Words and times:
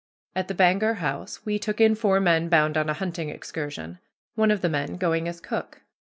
At 0.35 0.47
the 0.47 0.55
Bangor 0.55 0.95
House 0.95 1.45
we 1.45 1.59
took 1.59 1.79
in 1.79 1.93
four 1.93 2.19
men 2.19 2.49
bound 2.49 2.75
on 2.75 2.89
a 2.89 2.93
hunting 2.95 3.29
excursion, 3.29 3.99
one 4.33 4.49
of 4.49 4.61
the 4.61 4.67
men 4.69 4.97
going 4.97 5.27
as 5.27 5.39
cook. 5.39 5.83